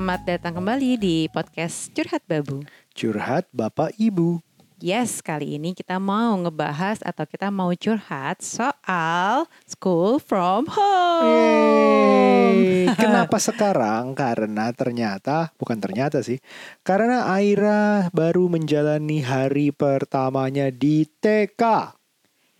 [0.00, 2.64] selamat datang kembali di podcast Curhat Babu.
[2.96, 4.40] Curhat Bapak Ibu.
[4.80, 11.28] Yes, kali ini kita mau ngebahas atau kita mau curhat soal school from home.
[11.28, 12.88] Yeay.
[12.96, 14.16] Kenapa sekarang?
[14.16, 16.40] Karena ternyata, bukan ternyata sih,
[16.80, 21.99] karena Aira baru menjalani hari pertamanya di TK.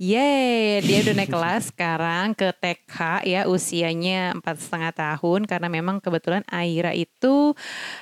[0.00, 6.00] Yeay, dia udah naik kelas sekarang ke TK ya usianya empat setengah tahun karena memang
[6.00, 7.52] kebetulan Aira itu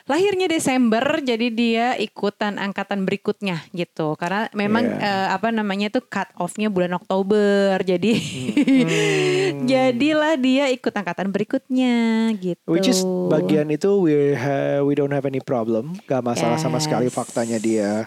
[0.06, 5.02] lahirnya Desember jadi dia ikutan angkatan berikutnya gitu karena memang Yeah.
[5.02, 9.66] eh, apa namanya tuh cut off-nya bulan Oktober jadi Hmm.
[9.70, 12.62] jadilah dia ikut angkatan berikutnya gitu.
[12.70, 17.10] Which is bagian itu we ha- we don't have any problem, gak masalah sama sekali
[17.10, 17.16] Yes.
[17.18, 18.06] faktanya dia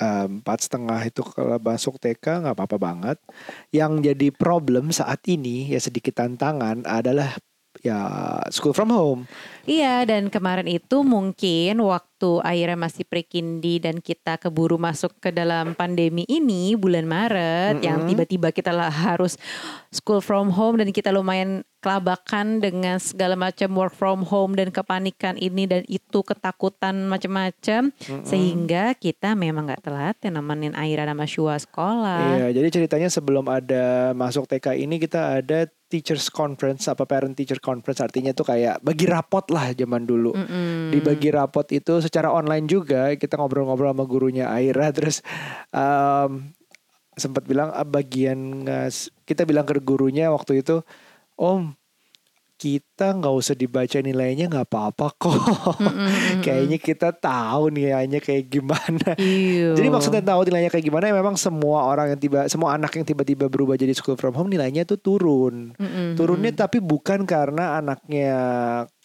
[0.00, 3.18] empat setengah itu kalau masuk TK nggak apa-apa banget.
[3.70, 7.36] Yang jadi problem saat ini ya sedikit tantangan adalah
[7.80, 7.98] ya
[8.52, 9.20] school from home.
[9.64, 15.72] Iya dan kemarin itu mungkin waktu Aira masih pre-kindi dan kita keburu masuk ke dalam
[15.76, 18.10] pandemi ini bulan Maret yang Mm-mm.
[18.12, 19.40] tiba-tiba kita lah harus
[19.92, 25.40] school from home dan kita lumayan kelabakan dengan segala macam work from home dan kepanikan
[25.40, 27.88] ini dan itu ketakutan macam-macam
[28.20, 32.36] sehingga kita memang nggak telat ya nemenin Aira sama Shua sekolah.
[32.36, 37.58] Iya, jadi ceritanya sebelum ada masuk TK ini kita ada teachers conference apa parent teacher
[37.58, 40.30] conference artinya tuh kayak bagi rapot lah zaman dulu.
[40.38, 40.94] Mm-mm.
[40.94, 45.26] Di bagi rapot itu secara online juga kita ngobrol-ngobrol sama gurunya Aira terus
[45.74, 46.54] um,
[47.18, 48.62] sempat bilang ah, bagian
[49.26, 50.86] kita bilang ke gurunya waktu itu,
[51.34, 51.74] "Om,
[52.60, 55.80] kita nggak usah dibaca nilainya nggak apa-apa kok.
[55.80, 56.12] Mm-mm.
[56.44, 59.72] Kayaknya kita tahu nilainya kayak gimana." Iya.
[59.72, 63.08] Jadi maksudnya tahu nilainya kayak gimana ya memang semua orang yang tiba semua anak yang
[63.08, 65.72] tiba-tiba berubah jadi school from home nilainya tuh turun.
[65.80, 66.20] Mm-mm.
[66.20, 68.36] Turunnya tapi bukan karena anaknya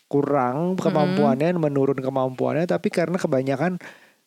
[0.05, 3.81] kurang kemampuannya menurun kemampuannya tapi karena kebanyakan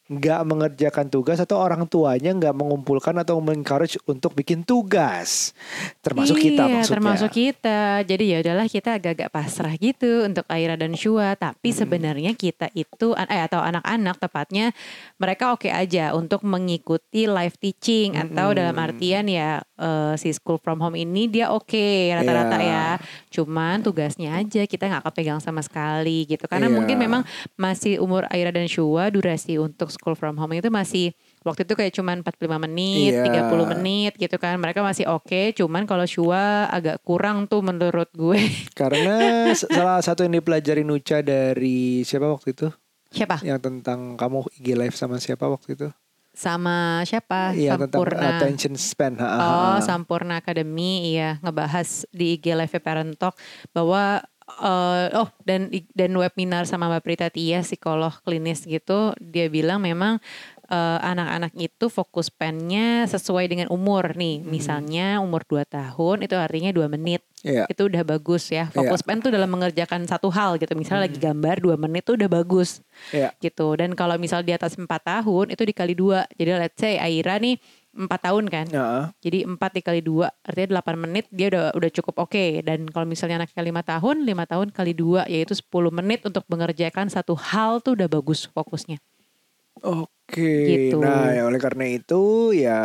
[0.09, 5.53] nggak mengerjakan tugas atau orang tuanya nggak mengumpulkan atau mengencourage untuk bikin tugas
[6.01, 8.01] termasuk kita iya, maksudnya termasuk kita.
[8.09, 11.37] Jadi ya udahlah kita agak-agak pasrah gitu untuk Aira dan Shua.
[11.37, 14.73] Tapi sebenarnya kita itu eh atau anak-anak tepatnya
[15.21, 18.59] mereka oke aja untuk mengikuti live teaching atau Mm-mm.
[18.65, 22.73] dalam artian ya eh, si school from home ini dia oke rata-rata Iya.
[22.73, 22.87] ya.
[23.29, 26.49] Cuman tugasnya aja kita nggak kepegang sama sekali gitu.
[26.49, 26.75] Karena Iya.
[26.81, 27.23] mungkin memang
[27.61, 31.11] masih umur Aira dan Shua durasi untuk school from home itu masih
[31.43, 33.27] waktu itu kayak cuman 45 menit, Iya.
[33.51, 34.55] 30 menit gitu kan.
[34.57, 38.39] Mereka masih oke, cuman kalau Shua agak kurang tuh menurut gue.
[38.81, 42.69] karena salah satu yang dipelajari Nucha dari siapa waktu itu
[43.09, 43.41] Siapa?
[43.41, 45.89] yang tentang kamu IG live sama siapa waktu itu
[46.31, 47.51] Sama siapa?
[47.51, 48.39] Iya tentang Sampurna.
[48.39, 49.19] attention span.
[49.19, 49.43] Ha, ha, ha.
[49.43, 53.35] Oh, Sampurna Academy iya ngebahas di IG Live Parent Talk
[53.73, 59.85] bahwa eh, oh dan dan webinar sama Mbak Prita Tia psikolog klinis gitu dia bilang
[59.85, 60.17] memang
[60.69, 64.45] eh, anak-anak itu fokus pennya sesuai dengan umur nih.
[64.45, 67.25] Misalnya umur 2 tahun itu artinya 2 menit.
[67.47, 67.71] Iya.
[67.71, 68.67] Itu udah bagus ya.
[68.75, 70.75] Fokus pen tuh dalam mengerjakan satu hal gitu.
[70.75, 72.83] Misalnya lagi gambar 2 menit tuh udah bagus
[73.15, 73.33] Iya.
[73.41, 73.79] gitu.
[73.79, 76.27] Dan kalau misal di atas 4 tahun itu dikali dua.
[76.37, 77.57] Jadi let's say Aira nih
[77.99, 78.67] 4 tahun kan.
[78.71, 79.11] Ya.
[79.19, 83.43] Jadi 4 dikali 2 artinya 8 menit dia udah udah cukup oke dan kalau misalnya
[83.43, 87.99] anaknya 5 tahun 5 tahun kali 2 yaitu 10 menit untuk mengerjakan satu hal tuh
[87.99, 89.03] udah bagus fokusnya.
[89.83, 90.91] Oke.
[90.91, 91.03] Gitu.
[91.03, 92.79] Nah, ya oleh karena itu ya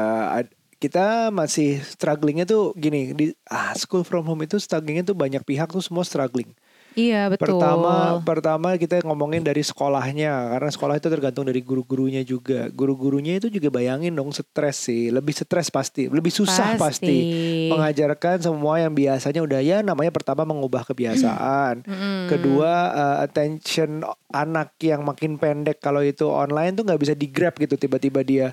[0.82, 5.72] kita masih strugglingnya tuh gini di ah school from home itu strugglingnya tuh banyak pihak
[5.72, 6.52] tuh semua struggling.
[6.94, 7.58] Iya betul.
[7.58, 12.70] Pertama pertama kita ngomongin dari sekolahnya karena sekolah itu tergantung dari guru-gurunya juga.
[12.70, 17.70] Guru-gurunya itu juga bayangin dong stres sih, lebih stres pasti, lebih susah pasti.
[17.74, 21.84] Mengajarkan semua yang biasanya udah ya namanya pertama mengubah kebiasaan.
[21.90, 22.30] Mm-mm.
[22.30, 27.54] Kedua uh, attention anak yang makin pendek kalau itu online tuh nggak bisa di grab
[27.58, 28.48] gitu tiba-tiba dia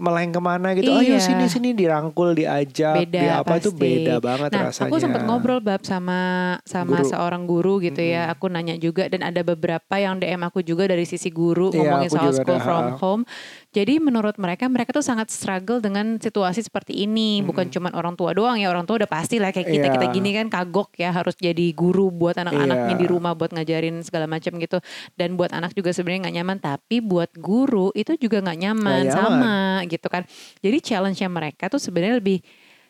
[0.00, 0.90] meleng ke mana gitu.
[0.90, 1.20] Ayo Iya.
[1.20, 3.80] sini sini dirangkul diajak beda di apa itu pasti.
[3.80, 4.88] beda banget nah, rasanya.
[4.88, 6.20] aku sempat ngobrol bab sama
[6.64, 7.10] sama Guru.
[7.12, 8.32] seorang guru gitu ya.
[8.32, 12.10] Aku nanya juga dan ada beberapa yang DM aku juga dari sisi guru Iya, ngomongin
[12.10, 13.22] soal school ada, from home.
[13.70, 17.38] Jadi menurut mereka mereka tuh sangat struggle dengan situasi seperti ini.
[17.38, 18.66] Bukan cuma orang tua doang ya.
[18.66, 20.14] Orang tua udah pasti lah kayak kita kita Iya.
[20.18, 23.00] gini kan kagok ya harus jadi guru buat anak-anaknya Iya.
[23.00, 24.82] di rumah buat ngajarin segala macam gitu.
[25.14, 26.58] Dan buat anak juga sebenarnya nggak nyaman.
[26.58, 29.56] Tapi buat guru itu juga nggak nyaman, Nggak sama
[29.86, 30.26] gitu kan.
[30.58, 32.42] Jadi challenge-nya mereka tuh sebenarnya lebih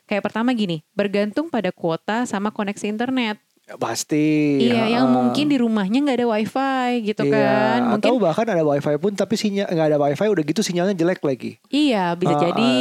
[0.08, 3.36] kayak pertama gini, bergantung pada kuota sama koneksi internet.
[3.76, 4.58] Pasti.
[4.62, 7.78] Iya, yang mungkin di rumahnya nggak ada wifi gitu Iya, kan.
[7.92, 11.20] Mungkin Atau bahkan ada wifi pun tapi sinyal nggak ada wifi udah gitu sinyalnya jelek
[11.20, 11.60] lagi.
[11.68, 12.72] Iya bisa Ah, jadi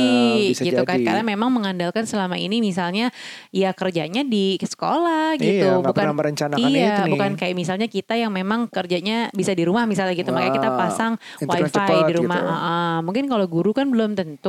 [0.50, 1.06] bisa gitu kan jadi.
[1.06, 3.14] karena memang mengandalkan selama ini misalnya
[3.50, 7.12] ya kerjanya di sekolah Iya, gitu nggak pernah merencanakan iya itu nih.
[7.14, 11.14] bukan kayak misalnya kita yang memang kerjanya bisa di rumah misalnya gitu makanya kita pasang
[11.40, 12.50] wifi cepat di rumah gitu.
[12.50, 12.96] Ah, ah.
[13.02, 14.40] mungkin kalau guru kan belum tentu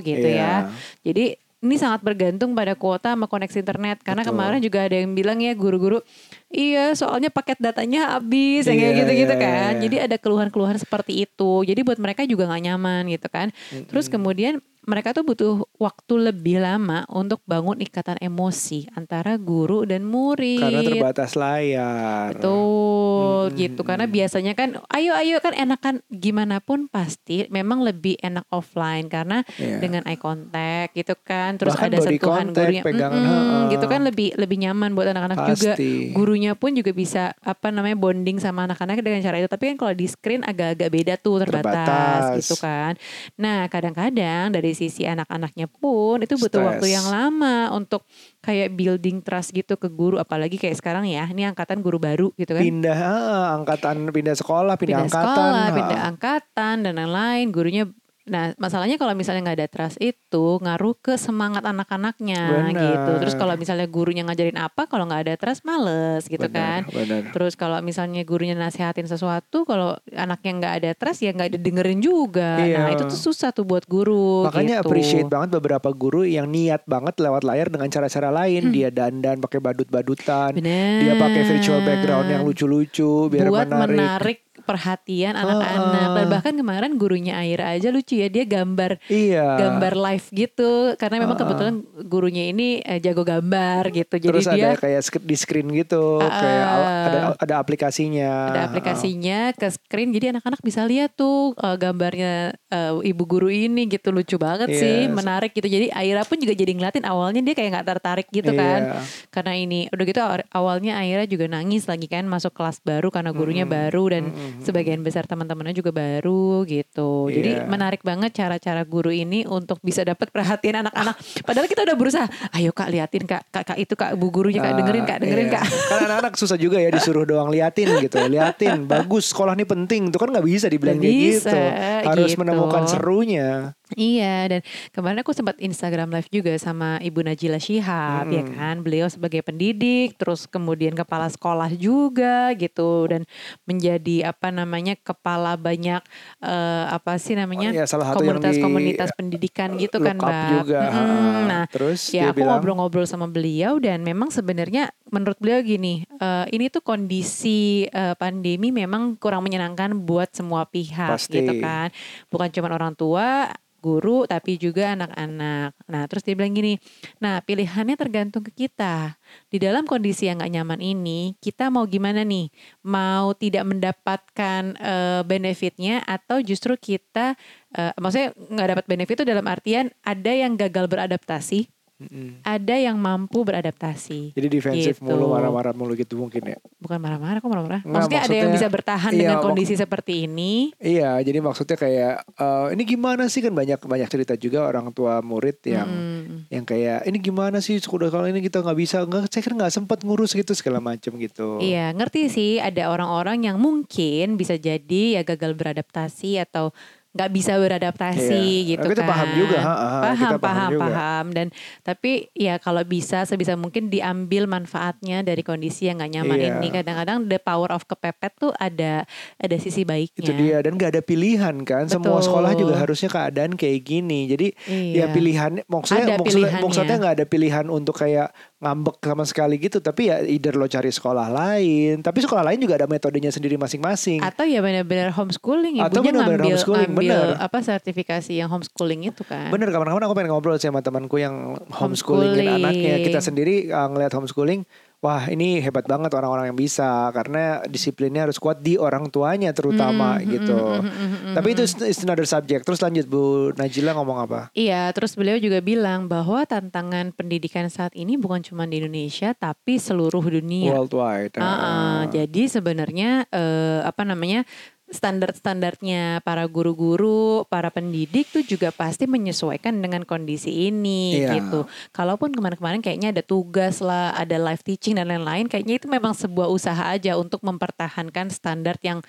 [0.00, 0.72] gitu ya Iya.
[1.02, 1.24] jadi
[1.60, 4.00] ini sangat bergantung pada kuota sama koneksi internet.
[4.00, 4.32] Karena Betul.
[4.32, 6.00] kemarin juga ada yang bilang ya guru-guru
[6.48, 9.72] iya soalnya paket datanya habis kayak Iya, gitu-gitu iya, kan.
[9.76, 9.80] iya.
[9.84, 11.52] jadi ada keluhan-keluhan seperti itu.
[11.62, 13.52] Jadi buat mereka juga nggak nyaman gitu kan.
[13.92, 20.02] Terus kemudian mereka tuh butuh waktu lebih lama untuk bangun ikatan emosi antara guru dan
[20.02, 22.32] murid Karena terbatas layar.
[22.32, 28.16] Betul Mm, gitu karena biasanya kan ayo ayo kan enakan gimana pun pasti memang lebih
[28.18, 29.76] enak offline karena Iya.
[29.78, 33.68] dengan eye contact gitu kan terus Bahkan ada sentuhan contact, gurunya pegangan, ha-ha.
[33.68, 35.72] gitu kan lebih lebih nyaman buat anak-anak juga
[36.12, 39.92] gurunya pun juga bisa apa namanya bonding sama anak-anak dengan cara itu tapi kan kalau
[39.92, 42.38] di screen agak-agak beda tuh terbatas, Terbatas.
[42.40, 42.92] gitu kan
[43.36, 46.68] nah kadang-kadang dari sisi anak-anaknya pun itu butuh Stres.
[46.72, 48.08] waktu yang lama untuk
[48.40, 52.56] kayak building trust gitu ke guru apalagi kayak sekarang ya ini angkatan guru baru gitu
[52.56, 55.28] kan Pindah ah, angkatan pindah sekolah, pindah, pindah angkatan.
[55.28, 55.74] sekolah, ah.
[55.76, 57.46] pindah angkatan dan lain-lain.
[57.50, 57.84] Gurunya
[58.28, 63.12] Nah, masalahnya kalau misalnya nggak ada trust itu ngaruh ke semangat anak-anaknya gitu.
[63.24, 66.84] Terus kalau misalnya gurunya ngajarin apa, kalau nggak ada trust males gitu kan.
[66.84, 67.32] Benar, benar.
[67.32, 72.60] Terus kalau misalnya gurunya nasihatin sesuatu, kalau anaknya nggak ada trust ya nggak didengerin juga.
[72.60, 72.84] Iya.
[72.84, 74.44] Nah itu tuh susah tuh buat guru.
[74.44, 74.90] Makanya gitu.
[74.90, 78.68] appreciate banget beberapa guru yang niat banget lewat layar dengan cara-cara lain.
[78.70, 80.54] Dia dandan pakai badut-badutan.
[80.54, 80.60] Hmm.
[80.60, 81.08] Bener.
[81.08, 83.96] Dia pakai virtual background yang lucu-lucu biar buat menarik.
[83.96, 84.38] menarik,
[84.70, 85.66] perhatian anak-anak.
[86.00, 86.14] Ah.
[86.14, 89.58] Dan bahkan kemarin gurunya Aira aja lucu ya dia gambar Iya.
[89.58, 91.40] gambar live gitu karena memang Ah.
[91.40, 91.74] kebetulan
[92.04, 94.14] gurunya ini eh, jago gambar gitu.
[94.14, 96.68] Jadi Terus dia ada kayak di screen gitu, Ah, kayak
[97.02, 98.30] ada ada aplikasinya.
[98.48, 102.32] ada aplikasinya ke screen jadi anak-anak bisa lihat tuh eh, gambarnya
[102.66, 105.10] eh, ibu guru ini gitu lucu banget sih Yes.
[105.10, 108.80] menarik gitu jadi Aira pun juga jadi ngeliatin awalnya dia kayak nggak tertarik gitu kan
[108.82, 109.00] Iya.
[109.30, 113.30] karena ini udah gitu aw- awalnya Aira juga nangis lagi kan masuk kelas baru karena
[113.30, 113.76] gurunya Mm-mm.
[113.80, 114.59] baru dan Mm-mm.
[114.60, 117.66] Sebagian besar teman-temannya juga baru gitu jadi Iya.
[117.66, 122.70] menarik banget cara-cara guru ini untuk bisa dapat perhatian anak-anak padahal kita udah berusaha ayo
[122.70, 125.56] kak liatin kak kak, kak itu kak bu gurunya kak dengerin kak Ah, dengerin iya.
[125.58, 128.16] kak Kan anak-anak susah juga ya disuruh doang liatin gitu.
[128.22, 130.08] Liatin, bagus sekolah ini penting.
[130.08, 131.58] Itu kan nggak bisa dibilang kayak bisa, gitu.
[132.06, 132.40] Harus gitu.
[132.40, 133.74] menemukan serunya.
[133.92, 134.60] Iya dan
[134.90, 138.54] kemarin aku sempat Instagram live juga sama Ibu Najila Shihab ya Mm-mm.
[138.54, 143.26] kan beliau sebagai pendidik terus kemudian kepala sekolah juga gitu dan
[143.66, 146.00] menjadi apa namanya kepala banyak
[146.38, 150.50] eh, apa sih namanya Oh, iya, salah satu komunitas-komunitas pendidikan gitu kan look up Mbak.
[150.62, 150.80] juga.
[150.86, 151.40] Mm-mm.
[151.46, 156.46] Nah Terus ya dia aku ngobrol-ngobrol sama beliau dan memang sebenarnya menurut beliau gini eh,
[156.54, 161.42] ini tuh kondisi eh, pandemi memang kurang menyenangkan buat semua pihak Pasti.
[161.42, 161.90] gitu kan
[162.30, 165.72] bukan cuma orang tua guru tapi juga anak-anak.
[165.88, 166.76] Nah terus dia bilang gini,
[167.18, 169.16] nah pilihannya tergantung ke kita.
[169.48, 172.52] Di dalam kondisi yang gak nyaman ini, kita mau gimana nih?
[172.84, 177.34] Mau tidak mendapatkan eh, benefitnya atau justru kita,
[177.74, 181.66] eh, maksudnya nggak dapat benefit itu dalam artian ada yang gagal beradaptasi,
[182.00, 184.32] "Mm-mm." ada yang mampu beradaptasi.
[184.32, 185.04] Jadi defensif Gitu.
[185.04, 186.58] mulu, marah-marah mulu gitu mungkin ya.
[186.76, 187.80] Bukan marah-marah, kok marah-marah?
[187.80, 190.52] Nggak, Maksudnya, ada yang maksudnya- bisa bertahan iya, dengan mak- kondisi seperti ini.
[190.76, 195.20] Iya, jadi maksudnya kayak eh, ini gimana sih kan banyak banyak cerita juga orang tua
[195.20, 196.48] murid yang Mm.
[196.48, 199.72] yang kayak ini gimana sih sudah kali ini kita nggak bisa nggak saya kan nggak
[199.72, 201.60] sempat ngurus gitu segala macam gitu.
[201.60, 204.00] Iya, ngerti sih ada orang-orang yang mungkin
[204.34, 206.72] bisa jadi ya gagal beradaptasi atau
[207.10, 208.68] nggak bisa beradaptasi Iya.
[208.78, 209.10] gitu Kita kan.
[209.10, 210.82] paham juga, ha, ha, paham, kita paham paham, juga.
[210.86, 211.24] paham.
[211.34, 211.46] Dan
[211.82, 216.48] tapi ya kalau bisa sebisa mungkin diambil manfaatnya dari kondisi yang nggak nyaman Iya.
[216.54, 216.66] ini.
[216.70, 219.02] Kadang-kadang the power of kepepet tuh ada
[219.36, 220.22] ada sisi baiknya.
[220.22, 221.90] Itu dia dan nggak ada pilihan kan.
[221.90, 222.26] Semua Betul.
[222.30, 224.30] sekolah juga harusnya keadaan kayak gini.
[224.30, 224.46] Jadi
[224.94, 225.06] ya Iya.
[225.10, 226.62] pilihan maksudnya Ada maksudnya, pilihannya.
[226.62, 229.80] maksudnya nggak ada pilihan untuk kayak ngambek sama sekali gitu.
[229.80, 232.00] Tapi ya either lo cari sekolah lain.
[232.00, 234.20] Tapi sekolah lain juga ada metodenya sendiri masing-masing.
[234.20, 237.40] Atau ya benar-benar homeschooling, Atau ibunya benar-benar ngambil, homeschooling, ngambil benar.
[237.40, 239.48] apa sertifikasi yang homeschooling itu kan.
[239.48, 242.36] Bener kapan-kapan aku pengen ngobrol sama temanku yang Homeschooling.
[242.36, 242.94] homeschoolingin anaknya.
[243.00, 244.68] Kita sendiri uh, ngelihat homeschooling,
[245.00, 250.20] wah ini hebat banget orang-orang yang bisa karena disiplinnya harus kuat di orang tuanya terutama
[250.20, 250.56] Hmm, gitu.
[250.56, 252.62] hmm, hmm, Tapi itu is another subject.
[252.68, 254.40] Terus lanjut Bu Najila ngomong apa?
[254.52, 259.80] Iya, terus beliau juga bilang bahwa tantangan pendidikan saat ini bukan cuma di Indonesia, tapi
[259.80, 260.76] seluruh dunia.
[260.76, 261.40] Worldwide.
[261.40, 261.56] Ah, ah.
[261.56, 262.00] Ah.
[262.12, 264.44] jadi sebenarnya eh, apa namanya
[264.90, 271.38] standar-standarnya para guru-guru, para pendidik tuh juga pasti menyesuaikan dengan kondisi ini Iya.
[271.40, 271.66] gitu.
[271.94, 276.50] Kalaupun kemarin-kemarin kayaknya ada tugas lah, ada live teaching dan lain-lain, kayaknya itu memang sebuah
[276.50, 279.00] usaha aja untuk mempertahankan standar yang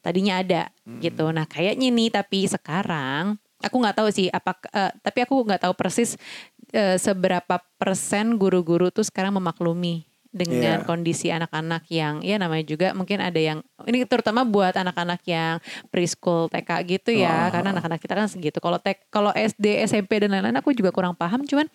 [0.00, 0.68] tadinya ada
[1.00, 1.32] gitu.
[1.32, 4.52] Nah kayaknya nih tapi sekarang aku nggak tahu sih apa
[5.00, 6.20] tapi aku nggak tahu persis
[6.76, 10.84] eh, seberapa persen guru-guru tuh sekarang memaklumi dengan Iya.
[10.84, 16.50] kondisi anak-anak yang ya namanya juga mungkin ada yang ini terutama buat anak-anak yang preschool
[16.50, 17.54] TK gitu ya Oh.
[17.54, 21.14] karena anak-anak kita kan segitu kalau tek kalau SD SMP dan lain-lain aku juga kurang
[21.14, 21.70] paham cuman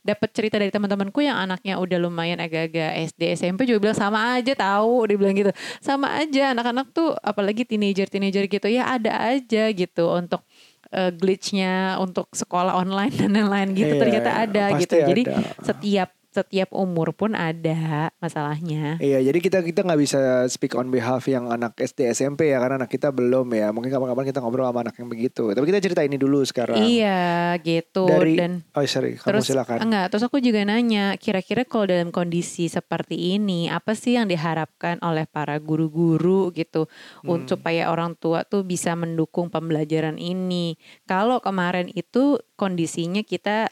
[0.00, 4.54] dapat cerita dari teman-temanku yang anaknya udah lumayan agak-agak SD SMP juga bilang sama aja
[4.54, 9.68] tahu dia bilang gitu sama aja anak-anak tuh apalagi teenager teenager gitu ya ada aja
[9.68, 10.46] gitu untuk
[10.88, 15.40] eh, glitchnya untuk sekolah online dan lain-lain gitu Iya, ternyata ada gitu jadi ada.
[15.64, 21.24] setiap setiap umur pun ada masalahnya Iya, jadi kita kita nggak bisa speak on behalf
[21.24, 23.70] yang anak SD SMP ya karena anak kita belum ya.
[23.70, 25.50] Mungkin kapan-kapan kita ngobrol sama anak yang begitu.
[25.50, 26.76] Tapi kita cerita ini dulu sekarang.
[26.76, 29.78] iya gitu Dari dan oh sorry, kamu Terus silakan.
[29.80, 34.98] enggak, terus aku juga nanya, kira-kira kalau dalam kondisi seperti ini, apa sih yang diharapkan
[35.00, 36.86] oleh para guru-guru gitu
[37.22, 37.40] Hmm.
[37.40, 40.74] untuk supaya orang tua tuh bisa mendukung pembelajaran ini.
[41.04, 43.70] Kalau kemarin itu kondisinya kita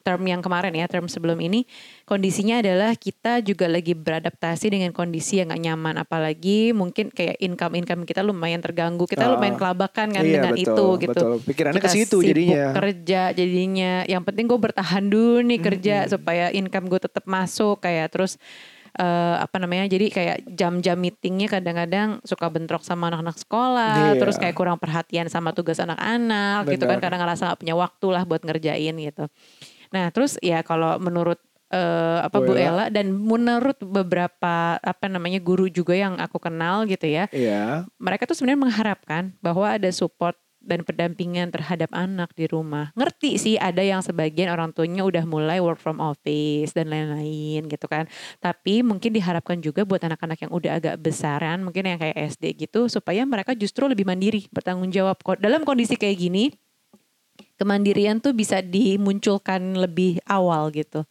[0.00, 1.66] term yang kemarin ya, term sebelum ini
[2.04, 8.02] kondisinya adalah kita juga lagi beradaptasi dengan kondisi yang gak nyaman apalagi mungkin kayak income-income
[8.02, 9.04] kita lumayan terganggu.
[9.04, 9.36] Kita Ah.
[9.36, 11.32] lumayan kelabakan kan Iya, dengan betul, itu gitu betul.
[11.44, 12.64] Pikirannya ke kita situ jadinya.
[12.72, 18.14] kerja jadinya yang penting gue bertahan dulu nih kerja supaya income gue tetap masuk kayak
[18.14, 18.40] terus
[18.98, 24.18] eh, apa namanya jadi kayak jam-jam meetingnya kadang-kadang suka bentrok sama anak-anak sekolah Iya.
[24.18, 28.22] terus kayak kurang perhatian sama tugas anak-anak gitu kan karena ngerasa gak punya waktu lah
[28.22, 29.30] buat ngerjain gitu
[29.88, 31.38] nah terus ya kalau menurut
[31.68, 37.06] eh, apa Bu Ella dan menurut beberapa apa namanya guru juga yang aku kenal gitu
[37.06, 37.86] ya Iya.
[37.96, 40.34] mereka tuh sebenarnya mengharapkan bahwa ada support
[40.68, 42.92] dan pendampingan terhadap anak di rumah.
[42.94, 47.88] Ngerti sih ada yang sebagian orang tuanya udah mulai work from office dan lain-lain gitu
[47.88, 48.04] kan.
[48.38, 52.86] Tapi mungkin diharapkan juga buat anak-anak yang udah agak besaran, mungkin yang kayak SD gitu
[52.92, 55.16] supaya mereka justru lebih mandiri, bertanggung jawab.
[55.40, 56.52] Dalam kondisi kayak gini
[57.58, 61.02] kemandirian tuh bisa dimunculkan lebih awal gitu.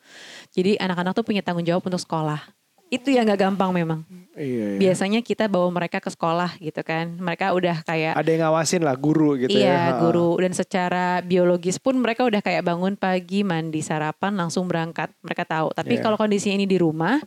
[0.55, 2.56] Jadi anak-anak tuh punya tanggung jawab untuk sekolah.
[2.87, 3.99] Itu yang gak gampang memang
[4.31, 4.77] Iya, iya.
[4.77, 7.17] biasanya kita bawa mereka ke sekolah gitu kan.
[7.17, 9.65] Mereka udah kayak Ada yang ngawasin lah guru gitu ya.
[9.65, 15.09] iya guru dan secara biologis pun mereka udah kayak bangun pagi, mandi, sarapan langsung berangkat.
[15.19, 15.73] Mereka tahu.
[15.73, 16.03] Tapi Iya.
[16.05, 17.17] kalau kondisinya ini di rumah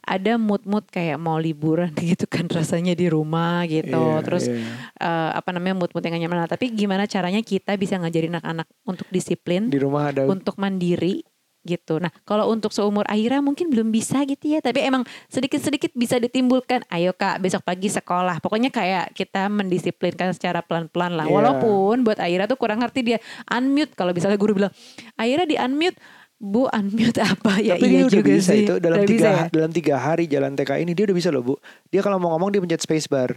[0.00, 3.96] ada mood-mood kayak mau liburan gitu kan rasanya di rumah gitu.
[3.96, 4.60] Iya, Terus iya.
[4.96, 6.38] eh, apa namanya mood-mood yang gak nyaman.
[6.44, 11.24] Nah, Tapi gimana caranya kita bisa ngajarin anak-anak untuk disiplin, di rumah ada untuk mandiri
[11.62, 12.00] gitu.
[12.00, 16.84] Nah, kalau untuk seumur Aira mungkin belum bisa gitu ya, tapi emang sedikit-sedikit bisa ditimbulkan.
[16.88, 18.40] Ayo Kak, besok pagi sekolah.
[18.40, 21.26] Pokoknya kayak kita mendisiplinkan secara pelan-pelan lah.
[21.28, 21.34] Iya.
[21.36, 24.72] Walaupun buat Aira tuh kurang ngerti dia unmute kalau misalnya guru bilang,
[25.20, 26.00] "Aira di unmute."
[26.40, 27.76] Bu unmute apa ya?
[27.76, 28.64] Tapi iya dia udah juga bisa sih.
[28.64, 29.44] itu dalam Udah tiga bisa ya?
[29.52, 31.54] dalam tiga hari jalan TK ini dia udah bisa loh bu.
[31.92, 33.36] Dia kalau mau ngomong dia pencet spacebar.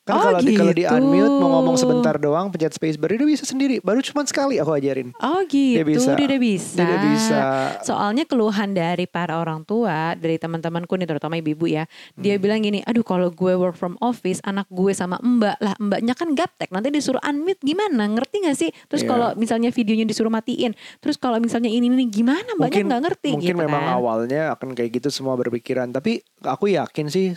[0.00, 0.96] Kan Oh, kalau di, kalau di gitu.
[0.96, 3.78] unmute mau ngomong sebentar doang pencet spacebar dia udah bisa sendiri.
[3.78, 5.12] Baru cuma sekali aku ajarin.
[5.18, 6.16] Oh gitu, Dia bisa.
[6.16, 6.74] dia udah bisa.
[6.74, 7.38] Dia udah bisa.
[7.84, 11.84] Soalnya keluhan dari para orang tua, dari teman-temanku nih terutama ibu-ibu ya,
[12.16, 12.42] dia Hmm.
[12.42, 16.32] bilang gini, aduh kalau gue work from office, anak gue sama mbak lah, mbaknya kan
[16.32, 18.72] gaptek, nanti disuruh unmute gimana, ngerti gak sih?
[18.88, 19.10] Terus Iya.
[19.10, 23.52] kalau misalnya videonya disuruh matiin, terus kalau misalnya ini ini gimana, mbaknya nggak ngerti mungkin
[23.52, 23.94] gitu memang kan.
[23.94, 27.36] awalnya akan kayak gitu semua berpikiran tapi aku yakin sih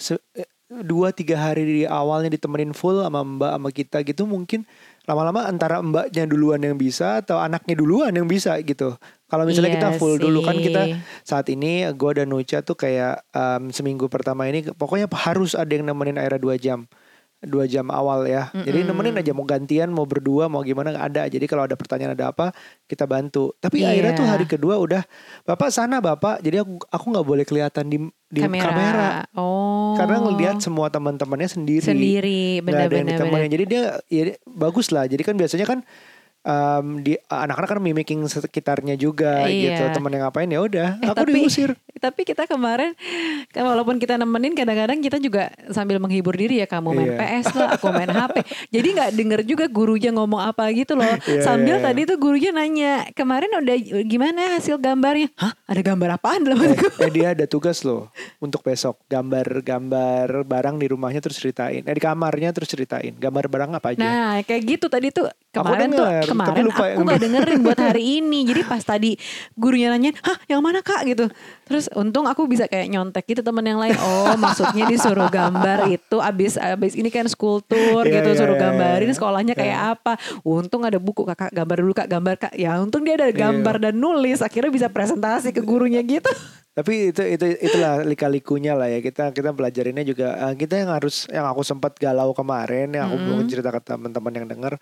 [0.82, 4.65] dua tiga hari di awalnya ditemenin full sama mbak sama kita gitu mungkin
[5.06, 8.98] lama-lama antara mbaknya duluan yang bisa atau anaknya duluan yang bisa gitu
[9.30, 10.72] kalau misalnya Iya kita full dulu kan sih.
[10.72, 10.82] kita
[11.27, 15.86] saat ini gue dan Nucha tuh kayak em, seminggu pertama ini pokoknya harus ada yang
[15.86, 16.88] nemenin Aira dua jam
[17.43, 18.47] dua jam awal ya.
[18.51, 21.27] Jadi nemenin aja mau gantian mau berdua mau gimana ada.
[21.27, 22.55] Jadi kalau ada pertanyaan ada apa
[22.88, 23.51] kita bantu.
[23.59, 23.93] Tapi Iya.
[23.93, 25.03] Aira tuh hari kedua udah
[25.43, 26.39] bapak sana bapak.
[26.39, 27.97] Jadi aku aku nggak boleh kelihatan di
[28.33, 28.65] di kamera.
[28.65, 29.93] kamera, Oh.
[29.93, 31.85] karena ngelihat semua teman-temannya sendiri.
[31.85, 33.13] Sendiri, nggak ada yang benar-benar.
[33.29, 33.50] ditemenin.
[33.53, 35.05] jadi dia ya, bagus lah.
[35.05, 35.85] Jadi kan biasanya kan
[36.43, 39.79] em, di anak-anak kan mimicking sekitarnya juga Iya.
[39.79, 41.71] gitu temen yang ngapain ya udah Eh, aku tapi- diusir
[42.03, 42.91] Tapi kita kemarin
[43.47, 47.15] kan walaupun kita nemenin kadang-kadang kita juga sambil menghibur diri ya kamu main Iya.
[47.15, 48.43] PS lah, aku main HP.
[48.75, 51.07] Jadi nggak denger juga gurunya ngomong apa gitu loh.
[51.23, 51.85] Iya, sambil iya, iya.
[51.88, 55.55] tadi tuh gurunya nanya, "Kemarin udah gimana hasil gambarnya?" Hah?
[55.63, 58.12] Ada gambar apaan dalam eh, eh, dia ada tugas loh
[58.43, 63.71] untuk besok gambar-gambar barang di rumahnya terus ceritain eh di kamarnya terus ceritain gambar barang
[63.73, 67.60] apa aja Nah, kayak gitu tadi tuh Kemarin tuh kemarin lupa aku yang- gak dengerin
[67.62, 68.39] buat hari ini.
[68.41, 69.13] Jadi pas tadi
[69.53, 71.29] gurunya nanya, "Hah, yang mana Kak?" gitu.
[71.63, 73.93] Terus untung aku bisa kayak nyontek gitu teman yang lain.
[74.01, 78.57] Oh, maksudnya disuruh gambar itu abis abis ini kan school tour Iya, gitu iya, suruh
[78.57, 79.15] iya, gambarin iya.
[79.15, 80.17] sekolahnya kayak apa.
[80.41, 82.53] Untung ada buku Kakak gambar dulu Kak, gambar Kak.
[82.57, 86.33] Ya untung dia ada gambar dan nulis akhirnya bisa presentasi ke gurunya gitu.
[86.74, 91.29] Tapi itu itu itulah lika-likunya lah ya kita kita pelajarinnya juga eh, kita yang harus
[91.29, 94.81] yang aku sempat galau kemarin yang aku belum cerita ke teman-teman yang dengar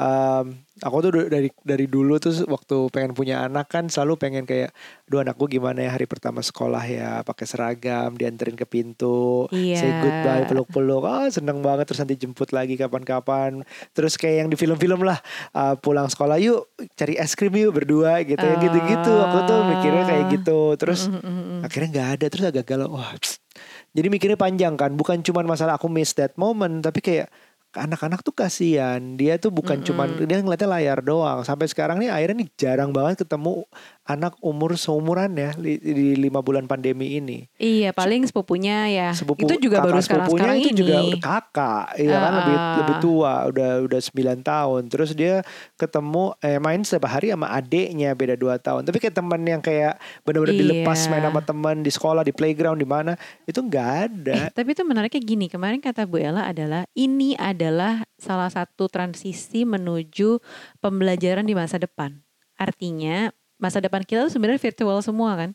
[0.00, 0.46] em,
[0.80, 4.72] aku tuh dari dari dulu tuh waktu pengen punya anak kan selalu pengen kayak
[5.04, 9.76] duh anakku gimana ya hari pertama sekolah ya pakai seragam dianterin ke pintu Iya.
[9.76, 11.04] say goodbye peluk-peluk.
[11.04, 13.60] Ah seneng banget terus nanti jemput lagi kapan-kapan.
[13.92, 15.20] Terus kayak yang di film-film lah
[15.52, 19.12] ah, pulang sekolah yuk cari es krim yuk berdua gitu yang gitu-gitu.
[19.12, 20.60] Aku tuh mikirnya kayak gitu.
[20.80, 21.12] Terus
[21.60, 22.96] akhirnya nggak ada terus agak galau.
[22.96, 23.12] Wah
[23.96, 27.26] jadi mikirnya panjang kan bukan cuman masalah aku miss that moment tapi kayak
[27.74, 28.98] anak-anak tuh kasihan.
[29.14, 31.46] Dia tuh bukan cuman dia ngeliatnya layar doang.
[31.46, 33.66] Sampai sekarang nih akhirnya nih jarang banget ketemu
[34.02, 35.76] anak umur seumuran ya di
[36.14, 39.08] lima bulan pandemi ini Iya, paling sepupunya ya.
[39.12, 40.78] sepupu itu juga kakak baru sepupunya sekarang-sekarang itu ini.
[40.78, 42.76] juga udah kakak iya kan lebih Ah.
[42.76, 45.34] lebih tua udah udah 9 tahun terus dia
[45.74, 49.94] ketemu eh main setiap hari sama adeknya beda 2 tahun tapi kayak teman yang kayak
[50.22, 51.08] benar-benar dilepas Iya.
[51.08, 53.12] main sama teman di sekolah di playground di mana
[53.44, 58.00] itu nggak ada Eh, tapi itu menariknya gini, kemarin kata Bu Ella adalah ini adalah
[58.16, 60.40] salah satu transisi menuju
[60.78, 62.20] pembelajaran di masa depan.
[62.54, 65.50] Artinya masa depan kita tuh sebenarnya virtual semua kan?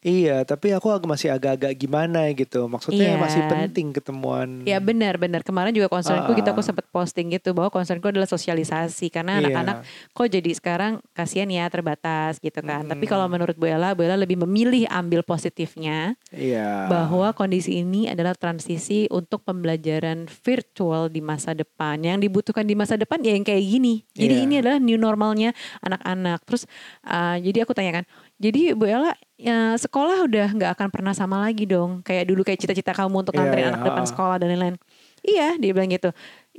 [0.00, 2.66] Iya, tapi aku masih agak-agak gimana gitu.
[2.66, 3.20] Maksudnya Iya.
[3.20, 4.64] masih penting ketemuan.
[4.64, 5.44] Ya benar benar.
[5.44, 9.52] Kemarin juga concernku gitu aku sempat posting gitu bahwa concernku adalah sosialisasi karena Iya.
[9.52, 9.76] anak-anak
[10.12, 12.88] kok jadi sekarang kasihan ya terbatas gitu kan.
[12.88, 16.88] Tapi kalau menurut Bu Ella, Bu Ella lebih memilih ambil positifnya Iya.
[16.88, 22.00] bahwa kondisi ini adalah transisi untuk pembelajaran virtual di masa depan.
[22.00, 24.02] Yang dibutuhkan di masa depan ya yang kayak gini.
[24.16, 24.44] Jadi Iya.
[24.48, 25.52] ini adalah new normalnya
[25.84, 26.40] anak-anak.
[26.48, 26.64] Terus
[27.04, 28.04] uh, jadi aku tanyakan,
[28.40, 32.04] jadi Bu Ella ya, sekolah udah nggak akan pernah sama lagi dong.
[32.04, 34.76] Kayak dulu kayak cita-cita kamu untuk Iya, nganterin iya, anak depan sekolah dan lain-lain.
[35.20, 36.10] Iya, dia bilang gitu.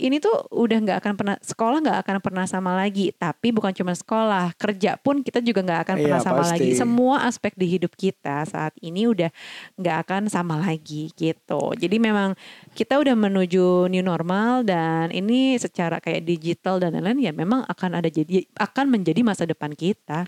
[0.01, 3.13] Ini tuh udah nggak akan pernah sekolah nggak akan pernah sama lagi.
[3.13, 6.53] Tapi bukan cuma sekolah, kerja pun kita juga nggak akan pernah Iya, sama pasti.
[6.57, 6.69] lagi.
[6.73, 9.29] Semua aspek di hidup kita saat ini udah
[9.77, 11.77] nggak akan sama lagi gitu.
[11.77, 12.33] Jadi memang
[12.73, 18.01] kita udah menuju new normal dan ini secara kayak digital dan lain-lain ya memang akan
[18.01, 20.25] ada jadi akan menjadi masa depan kita.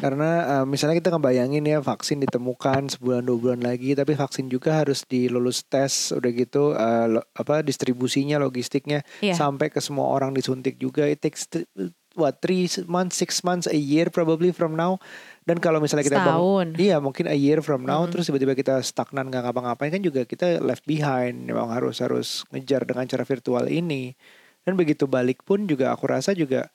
[0.00, 4.80] Karena eh, misalnya kita ngebayangin ya vaksin ditemukan sebulan dua bulan lagi, tapi vaksin juga
[4.80, 9.34] harus dilulus tes, udah gitu eh, lo- apa distribusinya, logistiknya Iya.
[9.34, 11.02] sampai ke semua orang disuntik juga.
[11.04, 11.66] It takes th-
[12.14, 14.98] what three months, six months, a year probably from now.
[15.42, 16.66] Dan kalau misalnya kita bang- Setahun.
[16.76, 20.58] iya mungkin a year from now, terus tiba-tiba kita stagnan nggak ngapa-ngapain kan juga kita
[20.58, 21.46] left behind.
[21.46, 24.14] Memang harus harus ngejar dengan cara virtual ini.
[24.60, 26.68] Dan begitu balik pun juga aku rasa juga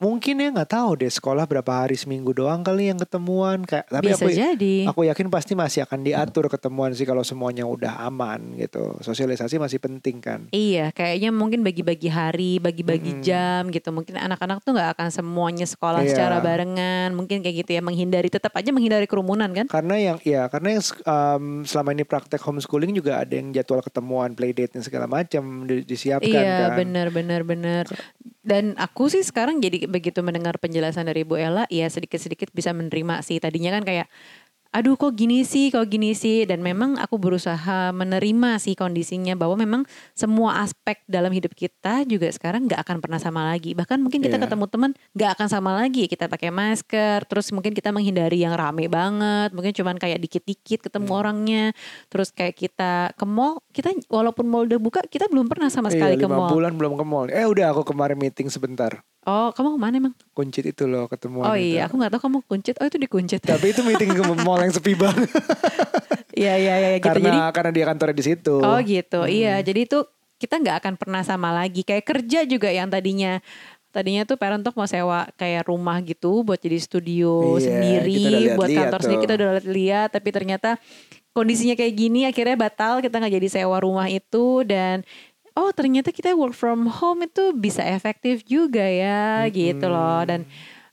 [0.00, 4.08] mungkin ya nggak tahu deh sekolah berapa hari seminggu doang kali yang ketemuan kayak tapi
[4.08, 4.76] Bisa aku jadi.
[4.88, 9.76] aku yakin pasti masih akan diatur ketemuan sih kalau semuanya udah aman gitu sosialisasi masih
[9.76, 13.90] penting kan Iya, kayaknya mungkin bagi-bagi hari, bagi-bagi jam gitu.
[13.90, 16.10] Mungkin anak-anak tuh nggak akan semuanya sekolah Iya.
[16.10, 17.12] secara barengan.
[17.12, 19.68] Mungkin kayak gitu ya, menghindari tetap aja menghindari kerumunan kan?
[19.68, 24.32] karena yang ya karena yang um, selama ini praktek homeschooling juga ada yang jadwal ketemuan
[24.32, 27.84] playdate dan segala macam di- disiapkan Iya, kan benar benar benar.
[28.40, 33.20] Dan aku sih sekarang jadi begitu mendengar penjelasan dari Bu Ella, ya sedikit-sedikit bisa menerima
[33.20, 33.36] sih.
[33.36, 34.08] Tadinya kan kayak
[34.70, 39.58] aduh kok gini sih, kok gini sih dan memang aku berusaha menerima sih kondisinya bahwa
[39.58, 39.82] memang
[40.14, 43.74] semua aspek dalam hidup kita juga sekarang nggak akan pernah sama lagi.
[43.74, 44.46] Bahkan mungkin kita Iya.
[44.46, 46.06] ketemu teman nggak akan sama lagi.
[46.06, 51.10] Kita pakai masker, terus mungkin kita menghindari yang rame banget, mungkin cuman kayak dikit-dikit ketemu
[51.10, 51.18] Hmm.
[51.18, 51.64] orangnya.
[52.06, 56.14] Terus kayak kita ke mall, kita walaupun mall udah buka, kita belum pernah sama sekali
[56.14, 56.54] iya, ke lima mall.
[56.54, 60.14] bulan belum ke mall eh udah aku kemarin meeting sebentar Oh, kamu ke mana emang?
[60.32, 61.76] kuncit itu loh ketemuan Oh itu.
[61.76, 62.74] iya, aku nggak tahu kamu kuncit.
[62.76, 63.40] Oh itu dikuncit.
[63.42, 65.28] tapi itu meeting ke mall yang sepi banget
[66.32, 67.04] Iya iya iya gitu.
[67.06, 69.20] karena Jadi karena dia kantornya di situ oh gitu.
[69.24, 69.98] Iya, jadi itu
[70.36, 71.82] kita nggak akan pernah sama lagi.
[71.82, 73.44] Kayak kerja juga yang tadinya
[73.90, 78.28] tadinya tuh parent talk mau sewa kayak rumah gitu buat jadi studio Iya, sendiri kita
[78.30, 80.70] udah buat lihat-lihat kantor sendiri kita udah lihat tapi ternyata
[81.30, 85.02] kondisinya kayak gini akhirnya batal kita nggak jadi sewa rumah itu dan
[85.54, 90.22] oh ternyata kita work from home itu bisa efektif juga ya gitu loh.
[90.22, 90.44] Dan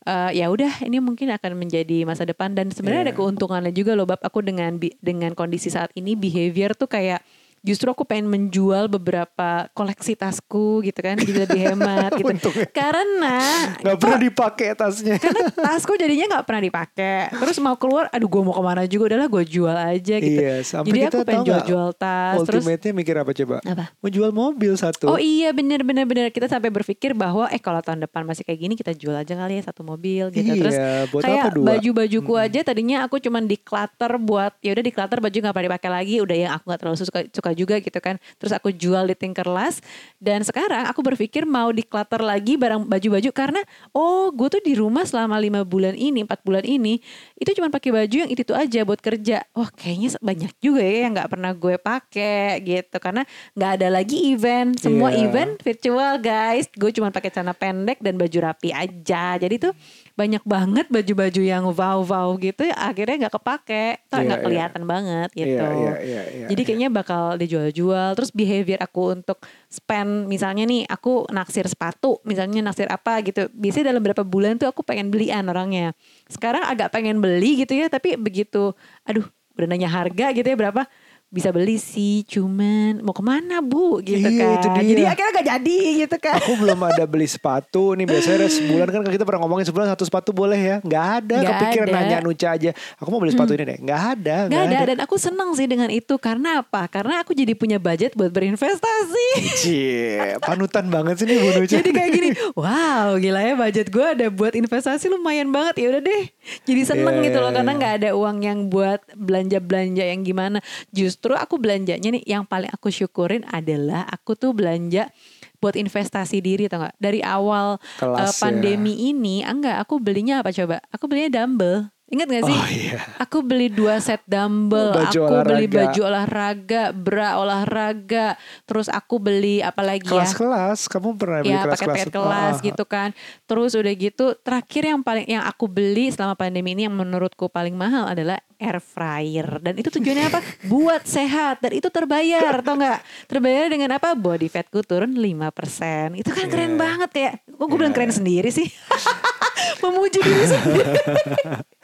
[0.03, 2.53] eh, ya udah ini mungkin akan menjadi masa depan.
[2.53, 3.19] Dan sebenarnya ada Iya.
[3.19, 4.23] keuntungannya juga loh bab.
[4.23, 7.21] Aku dengan bi- dengan kondisi saat ini behavior tuh kayak
[7.67, 12.67] justru aku pengen menjual beberapa koleksi tasku gitu kan jadi lebih hemat gitu Untungnya.
[12.71, 13.37] karena
[13.77, 15.15] Gak pernah dipakai tasnya.
[15.17, 19.03] karena tasku jadinya nggak pernah dipakai terus mau keluar aduh gue mau ke mana juga
[19.07, 22.61] udahlah gue jual aja gitu Iya, sampai jadi kita aku pengen nggak jual-jual tas terus
[22.61, 23.55] Ultimate-nya mikir apa coba?
[23.59, 25.05] apa Mau jual mobil satu.
[25.07, 28.59] Oh iya bener bener bener kita sampai berpikir bahwa eh kalau tahun depan masih kayak
[28.59, 30.75] gini kita jual aja kali ya satu mobil gitu Iya, terus
[31.09, 31.65] buat kayak apa dua?
[31.67, 36.15] baju-bajuku aja tadinya aku cuman declutter buat ya udah declutter baju nggak pernah dipakai lagi
[36.19, 38.17] udah yang aku nggak terlalu suka suka juga gitu kan.
[38.37, 39.81] Terus aku jual di Tinkerlust
[40.17, 43.61] dan sekarang aku berpikir mau declutter lagi barang baju-baju karena
[43.93, 47.01] oh gue tuh di rumah selama lima bulan ini empat bulan ini
[47.37, 49.43] itu cuma pakai baju yang itu itu aja buat kerja.
[49.51, 52.97] Wah kayaknya banyak juga ya yang nggak pernah gue pakai gitu.
[53.01, 54.79] Karena nggak ada lagi event.
[54.79, 55.27] Semua Iya.
[55.27, 56.71] event virtual guys.
[56.71, 59.35] Gue cuma pakai celana pendek dan baju rapi aja.
[59.35, 59.73] Jadi tuh
[60.17, 64.01] banyak banget baju-baju yang wow wow gitu akhirnya nggak kepake.
[64.09, 64.45] Tuh nggak iya.
[64.49, 65.61] kelihatan banget gitu.
[65.61, 66.67] Iya, iya, iya, iya, jadi iya.
[66.67, 68.17] kayaknya bakal dijual-jual.
[68.17, 69.37] Terus behavior aku untuk
[69.69, 73.45] spend misalnya nih aku naksir sepatu misalnya naksir apa gitu.
[73.53, 75.93] Biasanya dalam berapa bulan tuh aku pengen belian orangnya.
[76.25, 78.73] Sekarang agak pengen beli gitu ya tapi begitu
[79.05, 80.85] aduh udah nanya harga gitu ya berapa
[81.27, 83.99] bisa beli sih cuman mau ke mana bu?
[83.99, 84.55] Gitu Iya, kan.
[84.55, 84.83] Itu dia.
[84.87, 86.39] jadi akhirnya gak jadi gitu kan.
[86.39, 90.31] Aku belum ada beli sepatu nih biasanya sebulan kan kita pernah ngomongin sebulan satu sepatu
[90.31, 90.75] boleh ya?
[90.79, 91.95] Nggak ada Nggak kepikiran ada.
[91.99, 92.71] nanya Nuca aja.
[92.95, 93.77] Aku mau beli sepatu ini deh.
[93.77, 96.15] Nggak ada Gak ada dan aku seneng sih dengan itu.
[96.15, 96.87] Karena apa?
[96.87, 99.27] Karena aku jadi punya budget buat berinvestasi.
[99.59, 104.05] Cie, panutan banget sih nih Bu Nuca jadi kayak gini, wow gila ya budget gue
[104.05, 105.83] ada buat investasi lumayan banget.
[105.83, 106.23] Ya udah deh.
[106.63, 107.79] Jadi seneng Iya, gitu loh iya, karena iya.
[107.79, 110.59] nggak ada uang yang buat belanja belanja yang gimana.
[110.91, 115.11] Justru aku belanjanya nih yang paling aku syukurin adalah aku tuh belanja
[115.57, 116.95] buat investasi diri tau gak?
[117.01, 118.37] Dari awal Kelas eh, ya.
[118.37, 120.79] pandemi ini, enggak aku belinya apa coba?
[120.93, 121.89] Aku belinya dumbbell.
[122.07, 122.55] Ingat gak sih?
[122.55, 125.75] Oh iya Aku beli dua set dumbbell, Baju aku beli olahraga.
[125.83, 128.27] baju olahraga, bra olahraga,
[128.63, 130.23] terus aku beli apa lagi ya?
[130.23, 133.09] kelas-kelas kamu pernah beli Ya kelas-kelas paket-paket kelas Ah, gitu kan.
[133.43, 137.75] Terus udah gitu, terakhir yang paling yang aku beli selama pandemi ini yang menurutku paling
[137.75, 139.59] mahal adalah air fryer.
[139.59, 140.39] Dan itu tujuannya apa?
[140.71, 142.99] Buat sehat dan itu terbayar, tau nggak?
[143.27, 144.15] Terbayar dengan apa?
[144.15, 146.15] Body fatku turun 5%.
[146.15, 146.79] Itu kan keren Iya.
[146.79, 147.31] banget ya.
[147.51, 147.99] Kok gue bilang Iya.
[147.99, 148.71] keren sendiri sih?
[149.83, 150.83] Memuji diri sendiri.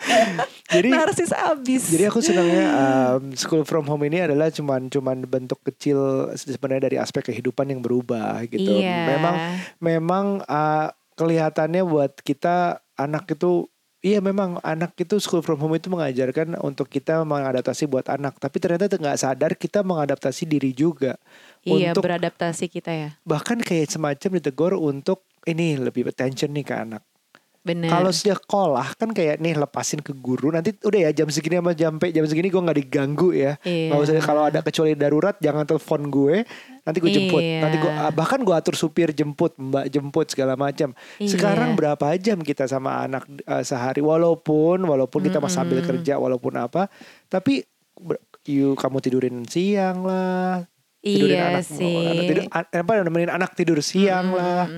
[0.74, 1.94] Jadi Narsis abis.
[1.94, 6.98] Jadi aku senangnya um, school from home ini adalah cuman cuman bentuk kecil sebenarnya dari
[6.98, 8.82] aspek kehidupan yang berubah gitu.
[8.82, 9.18] Iya.
[9.18, 9.36] Memang
[9.78, 13.70] memang uh, kelihatannya buat kita anak itu
[14.04, 18.60] Iya memang anak itu school from home itu mengajarkan untuk kita mengadaptasi buat anak, tapi
[18.60, 21.16] ternyata nggak sadar kita mengadaptasi diri juga
[21.64, 23.10] Iya untuk beradaptasi kita ya.
[23.24, 27.00] bahkan kayak semacam ditegur untuk ini lebih attention nih ke anak.
[27.64, 27.88] Bener.
[27.88, 31.96] Kalau sekolah kan kayak nih lepasin ke guru nanti udah ya jam segini sama jam
[31.96, 33.56] jam segini gue nggak diganggu ya.
[33.64, 33.88] Iya.
[33.88, 36.44] Nggak usah kalau ada kecuali darurat jangan telepon gue
[36.84, 37.40] nanti gue jemput.
[37.40, 37.60] Iya.
[37.64, 40.92] Nanti gue ah, bahkan gue atur supir jemput, mbak jemput segala macam.
[41.24, 41.32] Iya.
[41.32, 46.60] Sekarang berapa jam kita sama anak eh, sehari walaupun walaupun kita masih sambil kerja walaupun
[46.60, 46.92] apa
[47.32, 47.64] tapi
[48.44, 50.68] you kamu tidurin siang lah.
[51.04, 52.00] Tidurin Iya anak, sih.
[52.00, 54.72] anak tidur, apa nemenin anak tidur siang lah.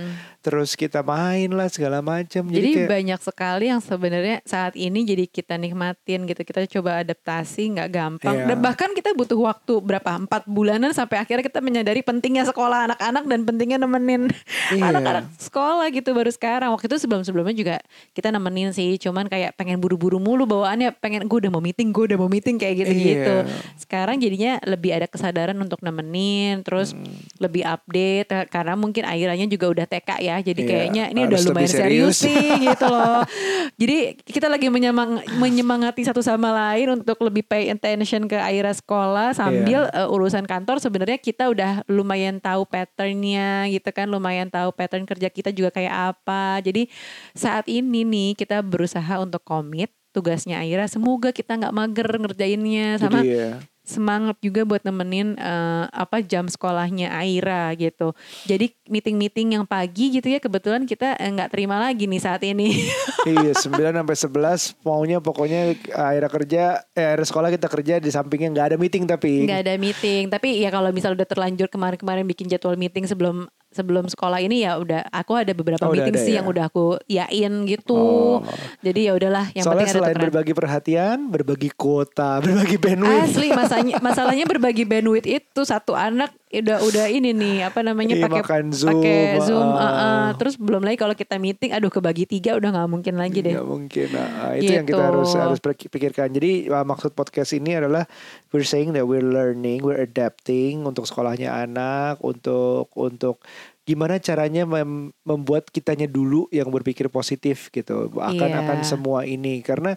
[0.45, 2.45] Terus kita main lah segala macam.
[2.45, 6.45] Jadi, Jadi kayak, banyak sekali yang sebenarnya saat ini jadi kita nikmatin gitu.
[6.45, 8.35] Kita coba adaptasi nggak gampang.
[8.37, 8.53] Iya.
[8.53, 13.25] Dan bahkan kita butuh waktu berapa empat bulanan sampai akhirnya kita menyadari pentingnya sekolah anak-anak
[13.25, 14.29] dan pentingnya nemenin
[14.69, 14.93] Iya.
[14.93, 16.69] anak-anak sekolah gitu baru sekarang.
[16.77, 17.75] Waktu itu sebelum-sebelumnya juga
[18.13, 19.01] kita nemenin sih.
[19.01, 22.61] Cuman kayak pengen buru-buru mulu bawaannya pengen gue udah mau meeting, gue udah mau meeting
[22.61, 23.35] kayak gitu-gitu.
[23.49, 23.49] Iya.
[23.81, 27.01] Sekarang jadinya lebih ada kesadaran untuk nemenin, terus Hmm.
[27.41, 30.34] lebih update karena mungkin akhirnya juga udah TK ya.
[30.41, 32.17] Jadi Iya, kayaknya ini udah lumayan serius, serius.
[32.23, 33.21] sih gitu loh.
[33.81, 39.35] Jadi kita lagi menyemang, menyemangati satu sama lain untuk lebih pay attention ke Aira sekolah
[39.35, 40.07] sambil Iya.
[40.07, 45.27] uh, urusan kantor sebenarnya kita udah lumayan tahu patternnya gitu kan, lumayan tahu pattern kerja
[45.29, 46.63] kita juga kayak apa.
[46.63, 46.87] Jadi
[47.35, 50.87] saat ini nih kita berusaha untuk komit tugasnya Aira.
[50.87, 53.51] Semoga kita nggak mager ngerjainnya sama Jadi ya.
[53.85, 58.17] Semangat juga buat nemenin eh, apa jam sekolahnya Aira gitu.
[58.49, 62.73] Jadi meeting-meeting yang pagi gitu ya kebetulan kita eh, nggak terima lagi nih saat ini.
[63.29, 66.63] iya 9 sampai 11 maunya pokoknya akhirnya kerja
[66.97, 70.33] eh akhirnya sekolah kita kerja di sampingnya nggak ada meeting tapi nggak ada meeting.
[70.33, 74.79] Tapi ya kalau misal udah terlanjur kemarin-kemarin bikin jadwal meeting sebelum sebelum sekolah ini ya
[74.79, 76.39] udah aku ada beberapa Oh, meeting ada sih ya?
[76.39, 77.91] yang udah aku yain gitu.
[77.93, 78.39] Oh.
[78.79, 80.25] Jadi ya udahlah yang soalnya penting ada selain tukeran.
[80.31, 86.77] berbagi perhatian berbagi kuota berbagi bandwidth Asli masalahnya masalahnya berbagi bandwidth itu satu anak udah
[86.83, 90.25] udah ini nih apa namanya Iya, pakai pakai Zoom, uh, uh.
[90.37, 93.55] terus belum lagi kalau kita meeting, aduh kebagi tiga udah nggak mungkin lagi deh.
[93.57, 94.07] Nggak mungkin.
[94.13, 95.07] Nah, itu yang kita Gitu.
[95.09, 96.29] harus harus pikirkan.
[96.29, 98.05] Jadi uh, maksud podcast ini adalah
[98.51, 103.41] we're saying that we're learning, we're adapting untuk sekolahnya anak, untuk untuk
[103.85, 108.61] gimana caranya mem- membuat kitanya dulu yang berpikir positif gitu akan Iya.
[108.65, 109.93] akan semua ini karena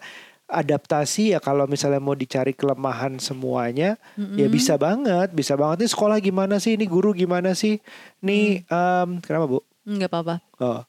[0.49, 4.01] adaptasi ya kalau misalnya mau dicari kelemahan semuanya
[4.35, 7.79] ya bisa banget bisa banget nih sekolah gimana sih ini guru gimana sih
[8.19, 10.35] nih em, kenapa bu Nggak apa-apa.
[10.61, 10.85] Oh.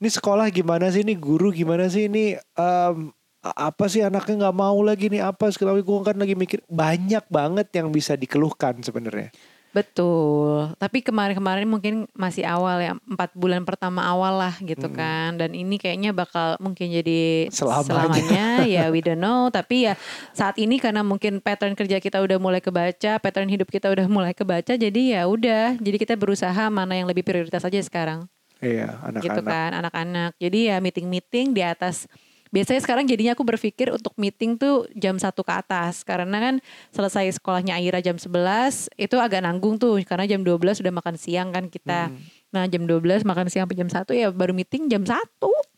[0.00, 1.04] Ini sekolah gimana sih?
[1.04, 2.08] Ini guru gimana sih?
[2.08, 2.96] Ini a-
[3.44, 7.68] apa sih anaknya nggak mau lagi nih apa segala gue kan lagi mikir banyak banget
[7.76, 9.28] yang bisa dikeluhkan sebenarnya.
[9.72, 10.72] Betul.
[10.80, 15.36] Tapi kemarin-kemarin mungkin masih awal ya, empat bulan pertama awal lah gitu kan.
[15.36, 17.86] Dan ini kayaknya bakal mungkin jadi Selamanya.
[17.86, 19.52] selamanya ya we don't know.
[19.52, 19.94] Tapi ya
[20.32, 24.32] saat ini karena mungkin pattern kerja kita udah mulai kebaca, pattern hidup kita udah mulai
[24.32, 24.74] kebaca.
[24.74, 25.76] Jadi ya udah.
[25.78, 28.24] Jadi kita berusaha mana yang lebih prioritas aja sekarang.
[28.58, 29.46] Iya gitu anak-anak.
[29.46, 32.10] kan anak-anak jadi ya meeting-meeting di atas
[32.50, 36.02] biasanya sekarang jadinya aku berpikir untuk meeting tuh jam satu ke atas.
[36.02, 36.54] Karena kan
[36.92, 40.00] selesai sekolahnya Aira jam 11 itu agak nanggung tuh.
[40.04, 42.12] Karena jam 12 sudah makan siang kan kita.
[42.12, 42.37] Hmm.
[42.48, 45.16] Nah jam 12 makan siang sampai jam 1 ya baru meeting jam 1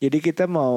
[0.01, 0.73] Jadi kita mau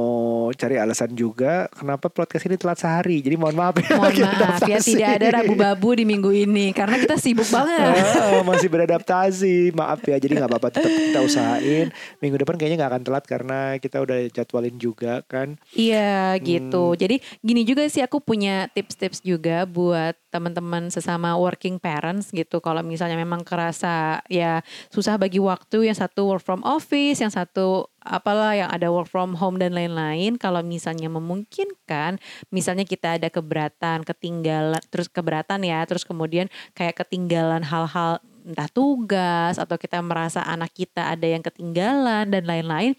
[0.51, 3.23] cari alasan juga kenapa podcast ini telat sehari.
[3.23, 3.95] Jadi mohon maaf ya.
[3.95, 8.67] mohon maaf ya tidak ada rabu-babu di minggu ini karena kita sibuk banget Ah, masih
[8.67, 11.87] beradaptasi maaf ya jadi nggak apa-apa tetap kita usahain
[12.19, 16.91] minggu depan kayaknya nggak akan telat karena kita udah jadwalin juga kan Iya gitu.
[16.91, 16.99] Hmm.
[16.99, 22.57] Jadi gini juga sih aku punya tips-tips juga buat teman-teman sesama working parents gitu.
[22.57, 27.85] Kalau misalnya memang kerasa ya susah bagi waktu, yang satu work from office, yang satu
[28.01, 30.41] apalah yang ada work from home dan lain-lain.
[30.41, 32.17] Kalau misalnya memungkinkan,
[32.49, 39.55] misalnya kita ada keberatan, ketinggalan, terus keberatan ya, terus kemudian kayak ketinggalan hal-hal entah tugas
[39.55, 42.91] atau kita merasa anak kita ada yang ketinggalan dan lain-lain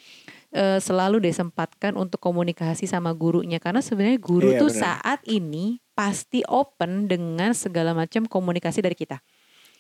[0.57, 4.81] eh, selalu deh sempatkan untuk komunikasi sama gurunya karena sebenarnya guru Iya, tuh benar.
[4.81, 9.23] saat ini pasti open dengan segala macam komunikasi dari kita.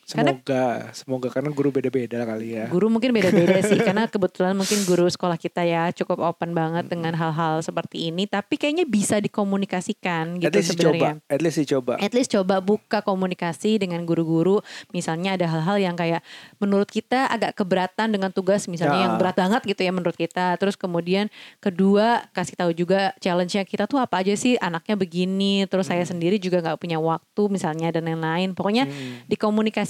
[0.04, 4.84] Karena- semoga semoga karena guru beda-beda kali ya Guru mungkin beda-beda sih karena kebetulan mungkin
[4.84, 10.36] guru sekolah kita ya cukup open banget dengan hal-hal seperti ini tapi kayaknya bisa dikomunikasikan
[10.36, 11.12] at gitu least dicoba sebenarnya.
[11.26, 14.60] at least dicoba At least coba buka komunikasi dengan guru-guru.
[14.90, 16.20] Misalnya ada hal-hal yang kayak
[16.58, 19.04] menurut kita agak keberatan dengan tugas misalnya Ya.
[19.06, 20.54] yang berat banget gitu ya menurut kita.
[20.56, 21.26] Terus kemudian
[21.58, 25.64] kedua kasih tahu juga challenge-nya kita tuh apa aja sih anaknya begini.
[25.64, 28.52] Terus saya sendiri juga nggak punya waktu misalnya dan lain-lain.
[28.52, 29.24] Pokoknya Hmm.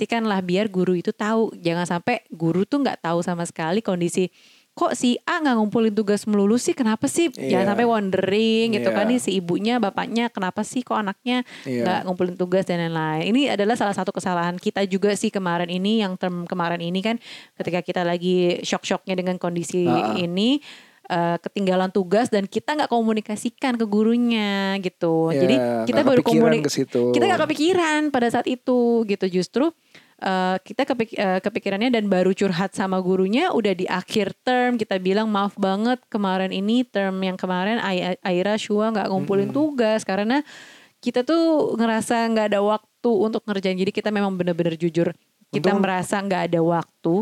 [0.05, 1.53] Dikomunikasikan lah biar guru itu tahu.
[1.57, 4.29] Jangan sampai guru tuh nggak tahu sama sekali kondisi
[4.75, 7.63] kok si A nggak ngumpulin tugas melulu sih kenapa sih Iya.
[7.63, 8.97] jangan sampai wondering gitu Iya.
[8.99, 11.87] kan nih si ibunya bapaknya kenapa sih kok anaknya Iya.
[11.87, 13.31] nggak ngumpulin tugas dan lain-lain.
[13.31, 17.23] Ini adalah salah satu kesalahan kita juga sih kemarin ini yang term kemarin ini kan
[17.55, 20.19] ketika kita lagi shock-shocknya dengan kondisi Ah.
[20.19, 20.59] ini
[21.05, 25.31] eh, ketinggalan tugas dan kita nggak komunikasikan ke gurunya gitu.
[25.31, 25.55] Ya, Jadi
[25.87, 27.13] kita baru kepikiran komunik ke situ.
[27.13, 29.71] kita nggak kepikiran pada saat itu gitu justru
[30.25, 34.81] eh, kita kepik- eh, kepikirannya dan baru curhat sama gurunya udah di akhir term.
[34.81, 40.03] Kita bilang maaf banget kemarin ini term yang kemarin Ai- Aira Shua nggak ngumpulin tugas.
[40.03, 40.41] Karena
[41.05, 43.77] kita tuh ngerasa nggak ada waktu untuk ngerjain.
[43.77, 45.13] Jadi kita memang benar-benar jujur
[45.55, 47.15] kita Untung- merasa nggak ada waktu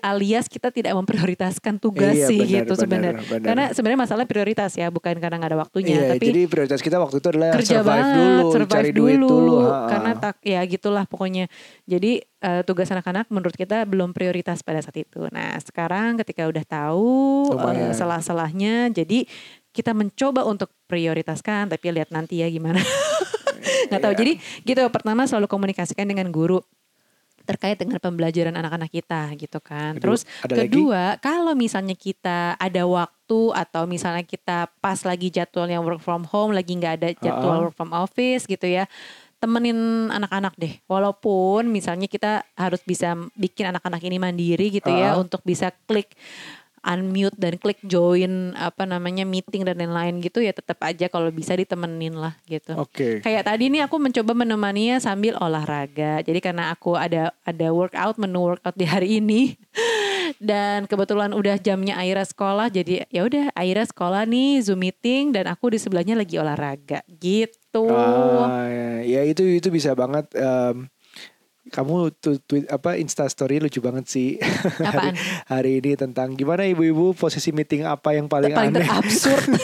[0.00, 3.40] alias kita tidak memprioritaskan tugas Iya, sih benar, gitu benar, sebenarnya benar.
[3.44, 6.96] karena sebenarnya masalah prioritas ya bukan karena nggak ada waktunya Iya, tapi jadi prioritas kita
[6.96, 9.56] waktu itu adalah kerja survive banget, dulu, survive cari dulu, duit dulu.
[9.62, 11.44] ha, karena tak ya gitulah pokoknya.
[11.84, 15.28] Jadi eh, tugas anak-anak menurut kita belum prioritas pada saat itu.
[15.28, 17.90] Nah sekarang ketika udah tahu Lumayan.
[17.90, 19.28] eh, salah-salahnya, jadi
[19.70, 22.80] kita mencoba untuk prioritaskan, tapi lihat nanti ya gimana.
[23.88, 24.12] Nggak tahu.
[24.12, 24.18] Iya.
[24.18, 24.32] Jadi
[24.64, 26.62] gitu pertama selalu komunikasikan dengan guru
[27.46, 29.94] terkait dengan pembelajaran anak-anak kita gitu kan.
[29.94, 30.66] Kedua- Terus ada lagi?
[30.68, 36.50] kedua, kalau misalnya kita ada waktu atau misalnya kita pas lagi jadwalnya work from home,
[36.50, 37.62] lagi nggak ada jadwal Ha-ha.
[37.64, 38.90] work from office gitu ya,
[39.36, 39.76] temenin
[40.08, 40.74] anak-anak deh.
[40.86, 45.20] Walaupun misalnya kita harus bisa bikin anak-anak ini mandiri gitu ya Ha-ha.
[45.20, 46.12] untuk bisa klik
[46.84, 51.56] unmute dan klik join apa namanya meeting dan lain-lain gitu ya tetap aja kalau bisa
[51.56, 52.76] ditemenin lah gitu.
[52.78, 53.20] Oke.
[53.20, 56.20] Kayak tadi nih aku mencoba menemaninya sambil olahraga.
[56.22, 59.56] Jadi karena aku ada ada workout menu workout di hari ini
[60.42, 65.46] dan kebetulan udah jamnya Aira sekolah jadi ya udah Aira sekolah nih Zoom meeting dan
[65.50, 67.88] aku di sebelahnya lagi olahraga gitu.
[67.90, 70.28] Ah, ya itu itu bisa banget.
[70.36, 70.88] em,
[71.66, 74.38] kamu tuh tweet apa Insta story lucu banget sih
[74.80, 75.18] Apaan?
[75.44, 78.82] hari ini tentang gimana ibu-ibu posisi meeting apa yang paling, Paling aneh.
[78.82, 79.50] terabsurd.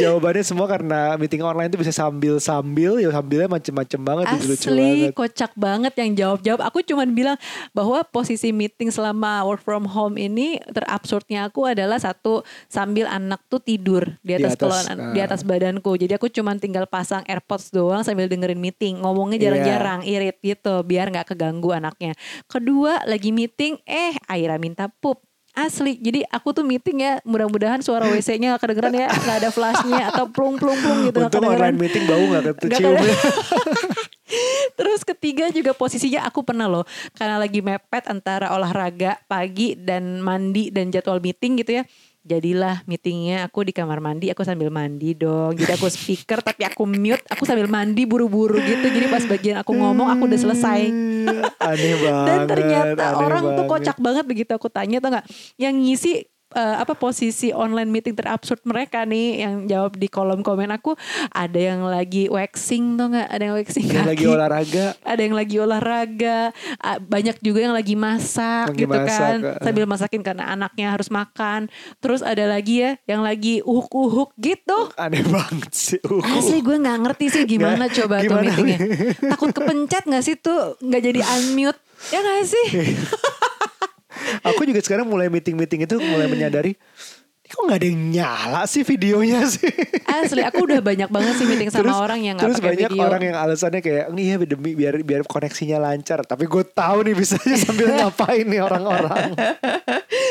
[0.00, 5.12] Jawabannya semua karena meeting online itu bisa sambil-sambil ya sambilnya macem-macem banget Asli banget.
[5.12, 6.60] kocak banget yang jawab-jawab.
[6.70, 7.36] Aku cuman bilang
[7.76, 13.60] bahwa posisi meeting selama work from home ini terabsurdnya aku adalah satu sambil anak tuh
[13.60, 15.12] tidur di atas, atas, kalau ah.
[15.12, 15.92] di atas badanku.
[15.98, 19.02] Jadi aku cuman tinggal pasang AirPods doang sambil dengerin meeting.
[19.02, 19.44] Ngomongnya Iya.
[19.50, 22.14] jarang-jarang, irit gitu biar nggak keganggu anaknya.
[22.46, 25.31] Kedua lagi meeting, eh Aira minta pup.
[25.52, 30.08] Asli, jadi aku tuh meeting ya, mudah-mudahan suara WC-nya gak kedengeran ya, gak ada flashnya
[30.08, 31.28] atau plung plung plung gitu.
[31.28, 32.96] Untung online meeting bau gak kecium.
[34.80, 36.88] Terus ketiga juga posisinya aku pernah loh
[37.20, 41.84] karena lagi mepet antara olahraga pagi dan mandi dan jadwal meeting gitu ya.
[42.22, 45.58] Jadilah meetingnya aku di kamar mandi, aku sambil mandi dong.
[45.58, 48.86] Jadi aku speaker tapi aku mute, aku sambil mandi buru-buru gitu.
[48.86, 50.80] Jadi pas bagian aku ngomong aku udah selesai.
[51.58, 52.26] Aneh banget.
[52.30, 53.70] Dan ternyata aneh orang tuh banget.
[53.74, 55.26] kocak banget begitu aku tanya tuh nggak
[55.58, 60.70] yang ngisi eh, apa posisi online meeting terabsurd mereka nih yang jawab di kolom komen
[60.70, 60.94] aku
[61.28, 64.86] ada yang lagi waxing tuh nggak ada yang waxing Yang lagi olahraga.
[65.02, 66.38] ada yang lagi olahraga
[66.78, 69.56] ah, banyak juga yang lagi masak Lagi gitu masak, kan eh.
[69.60, 71.66] sambil masakin karena anaknya harus makan
[71.98, 76.00] terus ada lagi ya yang lagi uhuk-uhuk gitu Aneh banget sih.
[76.02, 76.20] Uh.
[76.22, 78.78] Asli gue nggak ngerti sih gimana Nggak, coba tuh gimana meetingnya.
[78.78, 78.88] nih?
[79.30, 82.66] Takut kepencet nggak sih tuh nggak jadi unmute ya nggak sih?
[84.46, 86.74] Aku juga sekarang mulai meeting-meeting itu mulai menyadari
[87.42, 89.66] "Ini kok nggak ada yang nyala sih videonya sih.
[90.06, 92.90] Asli aku udah banyak banget sih meeting sama terus, orang yang nggak terus pakai banyak
[92.94, 93.02] video.
[93.02, 96.22] orang yang alasannya kayak iya demi biar biar koneksinya lancar.
[96.22, 99.34] Tapi gue tahu nih bisanya sambil ngapain nih orang-orang.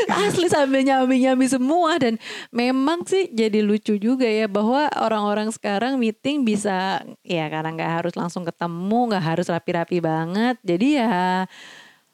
[0.08, 2.16] Asli sambil nyambi-nyambi semua dan
[2.50, 8.14] memang sih jadi lucu juga ya bahwa orang-orang sekarang meeting bisa ya karena nggak harus
[8.16, 10.56] langsung ketemu, nggak harus rapi-rapi banget.
[10.64, 11.44] Jadi ya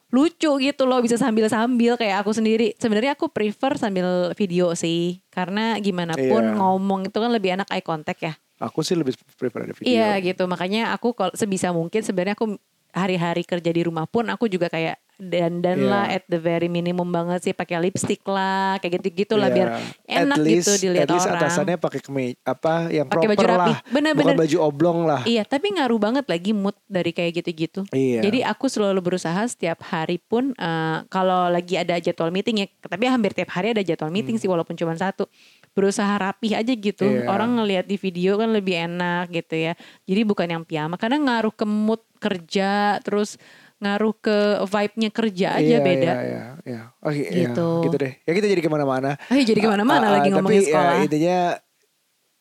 [0.07, 2.71] lucu gitu loh bisa sambil-sambil kayak aku sendiri.
[2.79, 6.55] Sebenarnya aku prefer sambil video sih karena gimana pun Iya.
[6.55, 8.33] ngomong itu kan lebih enak eye contact ya.
[8.57, 9.87] Aku sih lebih prefer ada video.
[9.91, 12.55] Iya gitu makanya aku kalau sebisa mungkin sebenarnya aku
[12.95, 15.89] hari-hari kerja di rumah pun aku juga kayak dandan Iya.
[15.89, 19.55] lah at the very minimum banget sih pakai lipstick lah kayak gitu-gitu lah Iya.
[19.57, 19.67] biar
[20.05, 21.41] enak at least, gitu dilihat at least orang.
[21.41, 23.71] atasannya pakai kemeja apa yang Pakai proper baju rapi.
[23.73, 23.77] lah.
[23.89, 24.25] Bener-bener.
[24.29, 25.21] Bukan baju oblong lah.
[25.23, 27.81] Iya tapi ngaruh banget lagi mood dari kayak gitu-gitu.
[27.89, 28.21] Iya.
[28.21, 33.05] Jadi aku selalu berusaha setiap hari pun eh, kalau lagi ada jadwal meeting ya, tapi
[33.05, 35.25] hampir tiap hari ada jadwal meeting sih walaupun cuma satu.
[35.73, 37.05] Berusaha rapih aja gitu.
[37.05, 37.25] Hmm.
[37.25, 37.27] Iya.
[37.27, 39.73] Orang ngelihat di video kan lebih enak gitu ya.
[40.03, 43.37] Jadi bukan yang piyama karena ngaruh ke mood kerja terus
[43.77, 46.11] ngaruh ke vibe-nya kerja aja Iya, beda.
[46.11, 46.81] Iya, iya, iya.
[46.97, 47.37] Oke, Gitu.
[47.45, 47.69] gitu.
[47.85, 48.13] gitu deh.
[48.25, 49.21] Ya kita jadi ke mana-mana.
[49.29, 50.93] Ayo jadi ke mana-mana Ah, ah, lagi ah, ngomongin tapi, sekolah.
[50.93, 51.37] Ya, intinya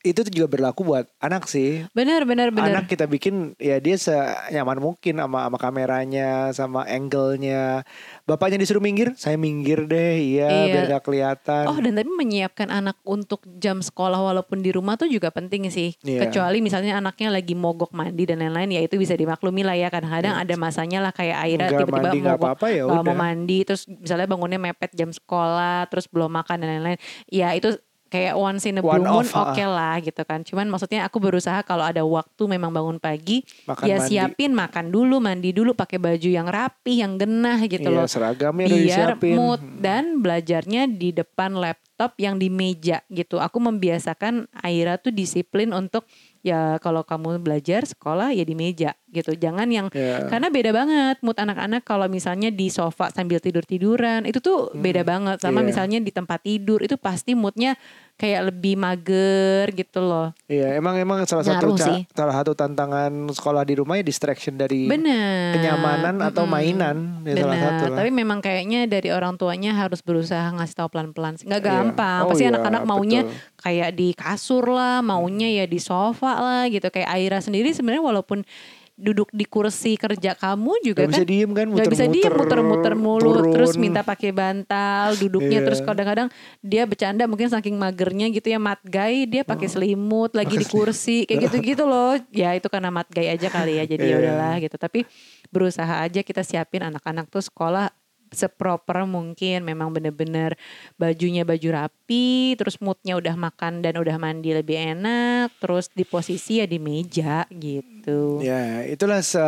[0.07, 1.83] itu juga berlaku buat anak sih.
[1.91, 2.79] Bener bener bener.
[2.79, 7.83] Anak kita bikin ya dia senyaman mungkin sama sama kameranya, sama angle-nya.
[8.27, 10.73] Bapaknya disuruh minggir, saya minggir deh, iya, Iya.
[10.75, 11.65] biar gak kelihatan.
[11.71, 15.95] Oh dan tapi menyiapkan anak untuk jam sekolah walaupun di rumah tuh juga penting sih.
[16.03, 16.27] Iya.
[16.29, 19.91] Kecuali misalnya anaknya lagi mogok mandi dan lain-lain ya itu bisa dimaklumi lah ya.
[19.91, 23.83] Kadang-kadang ada masanya lah kayak Aira tiba-tiba mandi, mogok apa-apa, ya nggak mau mandi terus
[23.91, 26.99] misalnya bangunnya mepet jam sekolah terus belum makan dan lain-lain.
[27.31, 27.75] Ya itu
[28.17, 29.69] kayak once in a blue One moon off, oke ah.
[29.69, 30.41] lah gitu kan.
[30.41, 34.09] Cuman maksudnya aku berusaha kalau ada waktu memang bangun pagi Makan ya mandi.
[34.09, 38.65] siapin makan dulu mandi dulu pakai baju yang rapi yang genah gitu Iya, loh seragamnya
[38.65, 39.35] udah biar disiapin.
[39.37, 43.37] mood dan belajarnya di depan laptop yang di meja gitu.
[43.37, 46.09] Aku membiasakan Aira tuh disiplin untuk
[46.41, 49.33] ya kalau kamu belajar sekolah ya di meja gitu.
[49.33, 50.27] Jangan yang Iya.
[50.27, 55.39] karena beda banget mood anak-anak kalau misalnya di sofa sambil tidur-tiduran itu tuh beda banget
[55.39, 55.67] sama iya.
[55.67, 57.79] misalnya di tempat tidur itu pasti moodnya
[58.15, 60.33] kayak lebih mager gitu loh.
[60.47, 62.01] Iya, emang emang salah satu Ngaruh sih.
[62.11, 65.53] salah satu tantangan sekolah di rumah ya distraction dari Bener.
[65.53, 66.57] kenyamanan atau Mm-mm.
[66.57, 67.97] mainan ya salah Benar, satu lah.
[68.01, 71.37] tapi memang kayaknya dari orang tuanya harus berusaha ngasih tahu pelan-pelan.
[71.39, 71.69] Nggak Iya.
[71.69, 72.21] gampang.
[72.25, 73.37] Oh Pasti iya, anak-anak maunya betul.
[73.61, 76.89] kayak di kasur lah, maunya ya di sofa lah gitu.
[76.89, 78.49] Kayak Aira sendiri sebenarnya walaupun
[78.97, 82.97] duduk di kursi kerja kamu juga Gak kan bisa diem kan nggak bisa diem muter-muter
[82.97, 83.53] mulu turun.
[83.53, 85.67] terus minta pakai bantal duduknya Iya.
[85.69, 86.33] terus kadang-kadang
[86.65, 91.29] dia bercanda mungkin saking magernya gitu ya mat guy dia pakai selimut lagi di kursi
[91.29, 94.17] kayak gitu-gitu loh ya itu karena mat guy aja kali ya jadi ya Iya.
[94.17, 95.05] udahlah gitu tapi
[95.53, 97.93] berusaha aja kita siapin anak-anak tuh sekolah
[98.37, 100.55] seproper mungkin memang bener-bener
[100.95, 106.61] bajunya baju rapi terus moodnya udah makan dan udah mandi lebih enak terus di posisi
[106.61, 109.43] ya di meja gitu Ya, itulah se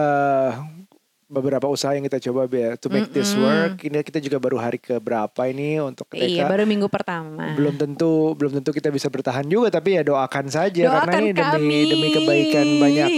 [1.29, 3.45] beberapa usaha yang kita coba biar to make this Mm-mm.
[3.45, 3.85] work.
[3.85, 6.25] Ini kita juga baru hari ke berapa ini untuk TK.
[6.25, 10.49] iya baru minggu pertama belum tentu belum tentu kita bisa bertahan juga tapi ya doakan
[10.49, 11.79] saja karena Doakan ini demi kami.
[11.87, 13.09] demi kebaikan banyak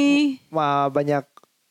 [0.90, 1.22] banyak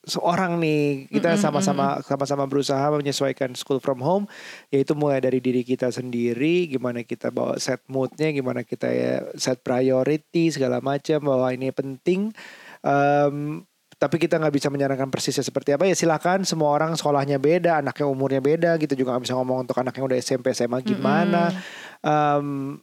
[0.10, 1.08] seorang nih.
[1.08, 4.26] Kita sama-sama sama-sama berusaha menyesuaikan school from home
[4.74, 9.62] yaitu mulai dari diri kita sendiri gimana kita bawa set moodnya gimana kita ya set
[9.62, 12.34] priority segala macam bahwa ini penting.
[12.82, 13.64] Um,
[14.00, 15.84] tapi kita nggak bisa menyarankan persisnya seperti apa.
[15.86, 19.76] Ya silakan semua orang sekolahnya beda anaknya umurnya beda gitu juga nggak bisa ngomong untuk
[19.78, 21.52] anak yang udah SMP SMA gimana.
[22.00, 22.80] Um,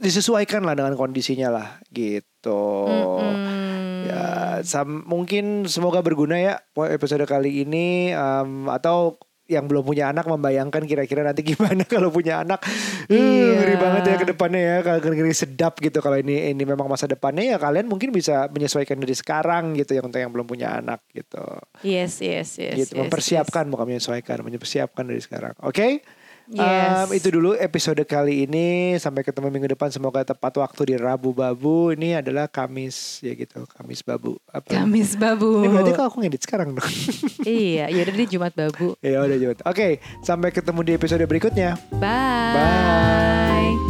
[0.00, 2.80] disesuaikan lah dengan kondisinya lah gitu
[4.06, 4.24] ya
[4.62, 6.54] sam- mungkin semoga berguna ya
[6.88, 9.18] episode kali ini um, atau
[9.50, 12.62] yang belum punya anak membayangkan kira-kira nanti gimana kalau punya anak.
[13.10, 13.58] Uh, Iya.
[13.58, 17.10] ngeri banget ya ke depannya ya kalau ngeri sedap gitu kalau ini ini memang masa
[17.10, 17.42] depannya.
[17.42, 21.42] Ya kalian mungkin bisa menyesuaikan dari sekarang gitu yang untuk yang belum punya anak gitu.
[21.82, 22.78] Yes, yes, yes.
[22.78, 25.58] gitu yes, mempersiapkan bukan menyesuaikan mempersiapkan dari sekarang.
[25.66, 26.06] Oke
[26.50, 27.06] Yes.
[27.06, 31.30] Um, itu dulu episode kali ini sampai ketemu minggu depan semoga tepat waktu di Rabu
[31.30, 34.66] Babu ini adalah Kamis ya gitu Kamis Babu apa.
[34.66, 35.62] Kamis babu.
[35.62, 36.90] ini berarti kok aku ngedit sekarang dong
[37.46, 38.98] iya, yaudah deh Jumat babu.
[38.98, 39.88] ya udah Jumat oke
[40.20, 42.54] sampai ketemu di episode berikutnya Bye.
[42.58, 43.89] Bye.